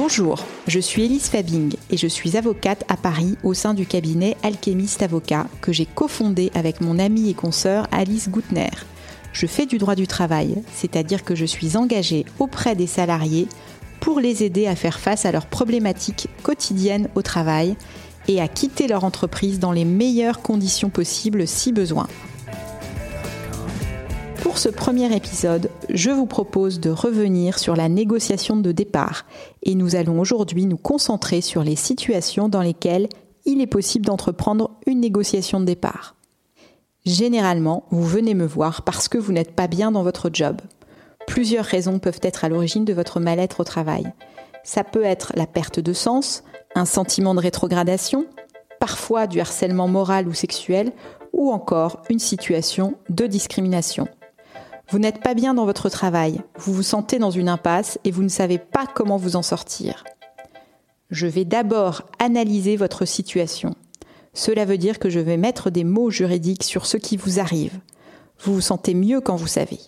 [0.00, 4.36] Bonjour, je suis Elise Fabing et je suis avocate à Paris au sein du cabinet
[4.44, 8.70] Alchemist Avocat que j'ai cofondé avec mon amie et consoeur Alice Goutner.
[9.32, 13.48] Je fais du droit du travail, c'est-à-dire que je suis engagée auprès des salariés
[13.98, 17.74] pour les aider à faire face à leurs problématiques quotidiennes au travail
[18.28, 22.06] et à quitter leur entreprise dans les meilleures conditions possibles si besoin.
[24.48, 29.26] Pour ce premier épisode, je vous propose de revenir sur la négociation de départ
[29.62, 33.10] et nous allons aujourd'hui nous concentrer sur les situations dans lesquelles
[33.44, 36.16] il est possible d'entreprendre une négociation de départ.
[37.04, 40.62] Généralement, vous venez me voir parce que vous n'êtes pas bien dans votre job.
[41.26, 44.10] Plusieurs raisons peuvent être à l'origine de votre mal-être au travail.
[44.64, 46.42] Ça peut être la perte de sens,
[46.74, 48.24] un sentiment de rétrogradation,
[48.80, 50.92] parfois du harcèlement moral ou sexuel,
[51.34, 54.08] ou encore une situation de discrimination.
[54.90, 58.22] Vous n'êtes pas bien dans votre travail, vous vous sentez dans une impasse et vous
[58.22, 60.02] ne savez pas comment vous en sortir.
[61.10, 63.74] Je vais d'abord analyser votre situation.
[64.32, 67.78] Cela veut dire que je vais mettre des mots juridiques sur ce qui vous arrive.
[68.40, 69.78] Vous vous sentez mieux quand vous savez.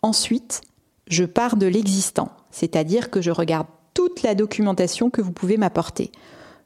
[0.00, 0.62] Ensuite,
[1.08, 6.10] je pars de l'existant, c'est-à-dire que je regarde toute la documentation que vous pouvez m'apporter.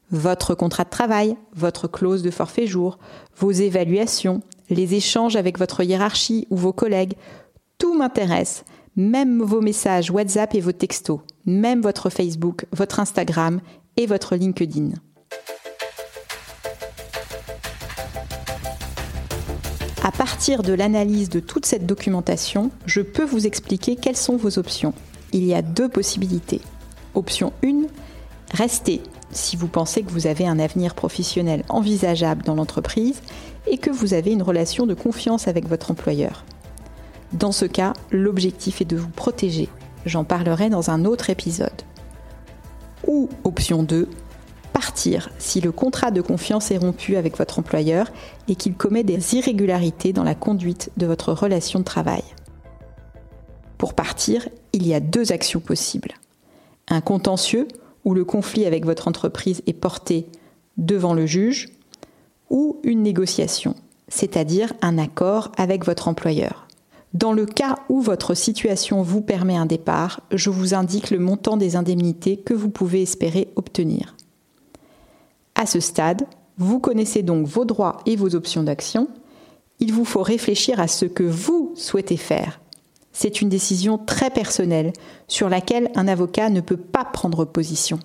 [0.09, 2.97] Votre contrat de travail, votre clause de forfait jour,
[3.35, 4.41] vos évaluations,
[4.71, 7.13] les échanges avec votre hiérarchie ou vos collègues,
[7.77, 8.63] tout m'intéresse,
[8.95, 13.61] même vos messages WhatsApp et vos textos, même votre Facebook, votre Instagram
[13.97, 14.91] et votre LinkedIn.
[20.03, 24.57] À partir de l'analyse de toute cette documentation, je peux vous expliquer quelles sont vos
[24.57, 24.93] options.
[25.31, 26.61] Il y a deux possibilités.
[27.13, 27.83] Option 1,
[28.51, 33.21] restez si vous pensez que vous avez un avenir professionnel envisageable dans l'entreprise
[33.67, 36.43] et que vous avez une relation de confiance avec votre employeur.
[37.33, 39.69] Dans ce cas, l'objectif est de vous protéger.
[40.05, 41.69] J'en parlerai dans un autre épisode.
[43.07, 44.09] Ou option 2,
[44.73, 48.11] partir si le contrat de confiance est rompu avec votre employeur
[48.47, 52.23] et qu'il commet des irrégularités dans la conduite de votre relation de travail.
[53.77, 56.13] Pour partir, il y a deux actions possibles.
[56.87, 57.67] Un contentieux,
[58.05, 60.27] où le conflit avec votre entreprise est porté
[60.77, 61.69] devant le juge,
[62.49, 63.75] ou une négociation,
[64.07, 66.67] c'est-à-dire un accord avec votre employeur.
[67.13, 71.57] Dans le cas où votre situation vous permet un départ, je vous indique le montant
[71.57, 74.15] des indemnités que vous pouvez espérer obtenir.
[75.55, 76.25] À ce stade,
[76.57, 79.07] vous connaissez donc vos droits et vos options d'action.
[79.79, 82.61] Il vous faut réfléchir à ce que vous souhaitez faire.
[83.13, 84.93] C'est une décision très personnelle
[85.27, 87.99] sur laquelle un avocat ne peut pas prendre position.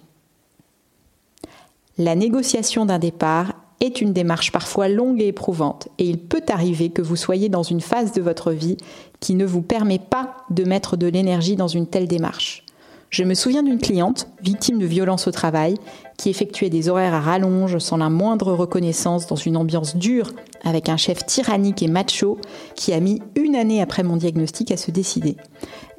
[1.98, 6.90] La négociation d'un départ est une démarche parfois longue et éprouvante, et il peut arriver
[6.90, 8.76] que vous soyez dans une phase de votre vie
[9.20, 12.65] qui ne vous permet pas de mettre de l'énergie dans une telle démarche.
[13.10, 15.76] Je me souviens d'une cliente, victime de violences au travail,
[16.18, 20.32] qui effectuait des horaires à rallonge sans la moindre reconnaissance dans une ambiance dure,
[20.64, 22.38] avec un chef tyrannique et macho,
[22.74, 25.36] qui a mis une année après mon diagnostic à se décider.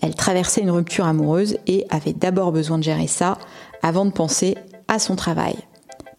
[0.01, 3.37] Elle traversait une rupture amoureuse et avait d'abord besoin de gérer ça
[3.81, 4.55] avant de penser
[4.87, 5.55] à son travail.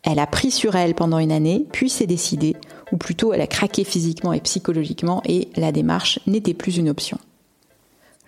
[0.03, 2.56] Elle a pris sur elle pendant une année, puis s'est décidée,
[2.93, 7.19] ou plutôt elle a craqué physiquement et psychologiquement et la démarche n'était plus une option.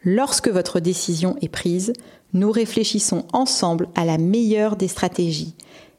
[0.03, 1.93] Lorsque votre décision est prise,
[2.33, 5.55] nous réfléchissons ensemble à la meilleure des stratégies,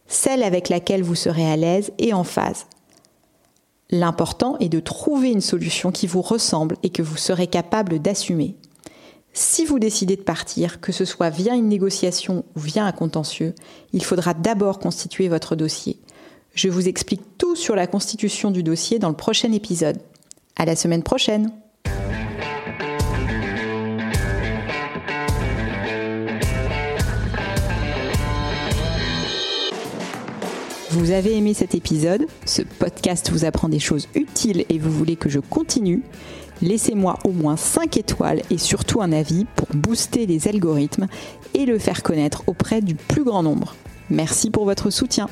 [0.07, 2.65] celle avec laquelle vous serez à l'aise et en phase.
[3.91, 8.55] L'important est de trouver une solution qui vous ressemble et que vous serez capable d'assumer.
[9.33, 13.53] Si vous décidez de partir, que ce soit via une négociation ou via un contentieux,
[13.93, 15.99] il faudra d'abord constituer votre dossier.
[16.53, 19.99] Je vous explique tout sur la constitution du dossier dans le prochain épisode.
[20.57, 21.51] À la semaine prochaine!
[30.93, 35.15] Vous avez aimé cet épisode, ce podcast vous apprend des choses utiles et vous voulez
[35.15, 36.03] que je continue
[36.61, 41.07] Laissez-moi au moins 5 étoiles et surtout un avis pour booster les algorithmes
[41.53, 43.75] et le faire connaître auprès du plus grand nombre.
[44.09, 45.29] Merci pour votre soutien.